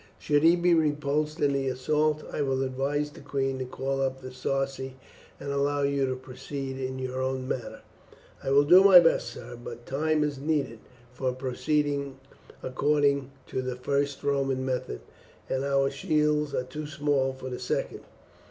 Should 0.17 0.41
he 0.41 0.55
be 0.55 0.73
repulsed 0.73 1.39
in 1.41 1.53
the 1.53 1.67
assault, 1.67 2.23
I 2.33 2.41
will 2.41 2.63
advise 2.63 3.11
the 3.11 3.19
queen 3.19 3.59
to 3.59 3.65
call 3.65 4.01
up 4.01 4.19
the 4.19 4.31
Sarci, 4.31 4.95
and 5.39 5.51
allow 5.51 5.83
you 5.83 6.07
to 6.07 6.15
proceed 6.15 6.79
in 6.79 6.97
your 6.97 7.21
own 7.21 7.47
manner." 7.47 7.81
"I 8.43 8.49
will 8.49 8.63
do 8.63 8.83
my 8.83 8.99
best, 8.99 9.27
sir; 9.27 9.55
but 9.63 9.85
time 9.85 10.23
is 10.23 10.39
needed 10.39 10.79
for 11.13 11.33
proceeding 11.33 12.17
according 12.63 13.29
to 13.45 13.61
the 13.61 13.75
first 13.75 14.23
Roman 14.23 14.65
method, 14.65 15.01
and 15.47 15.63
our 15.63 15.91
shields 15.91 16.55
are 16.55 16.63
too 16.63 16.87
small 16.87 17.31
for 17.33 17.51
the 17.51 17.59
second. 17.59 17.99